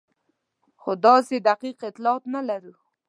[0.81, 2.73] خو داسې دقیق اطلاعات نه وو.